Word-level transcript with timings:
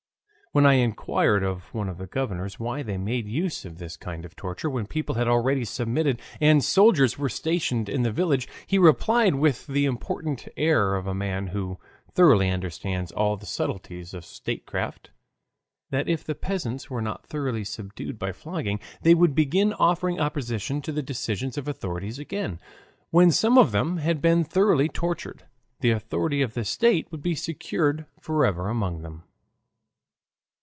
When 0.53 0.65
I 0.65 0.73
inquired 0.73 1.43
of 1.43 1.73
one 1.73 1.87
of 1.87 1.97
the 1.97 2.05
governors 2.07 2.59
why 2.59 2.83
they 2.83 2.97
made 2.97 3.25
use 3.25 3.63
of 3.63 3.77
this 3.77 3.95
kind 3.95 4.25
of 4.25 4.35
torture 4.35 4.69
when 4.69 4.85
people 4.85 5.15
had 5.15 5.25
already 5.29 5.63
submitted 5.63 6.21
and 6.41 6.61
soldiers 6.61 7.17
were 7.17 7.29
stationed 7.29 7.87
in 7.87 8.01
the 8.03 8.11
village, 8.11 8.49
he 8.67 8.77
replied 8.77 9.35
with 9.35 9.65
the 9.67 9.85
important 9.85 10.49
air 10.57 10.95
of 10.95 11.07
a 11.07 11.13
man 11.13 11.47
who 11.47 11.79
thoroughly 12.11 12.49
understands 12.49 13.13
all 13.13 13.37
the 13.37 13.45
subtleties 13.45 14.13
of 14.13 14.25
statecraft, 14.25 15.11
that 15.89 16.09
if 16.09 16.21
the 16.25 16.35
peasants 16.35 16.89
were 16.89 17.01
not 17.01 17.25
thoroughly 17.25 17.63
subdued 17.63 18.19
by 18.19 18.33
flogging, 18.33 18.81
they 19.03 19.13
would 19.13 19.33
begin 19.33 19.71
offering 19.71 20.19
opposition 20.19 20.81
to 20.81 20.91
the 20.91 21.01
decisions 21.01 21.57
of 21.57 21.69
authorities 21.69 22.19
again. 22.19 22.59
When 23.09 23.31
some 23.31 23.57
of 23.57 23.71
them 23.71 23.99
had 23.99 24.21
been 24.21 24.43
thoroughly 24.43 24.89
tortured, 24.89 25.43
the 25.79 25.91
authority 25.91 26.41
of 26.41 26.55
the 26.55 26.65
state 26.65 27.09
would 27.09 27.23
be 27.23 27.35
secured 27.35 28.05
forever 28.19 28.67
among 28.67 29.01
them. 29.01 29.23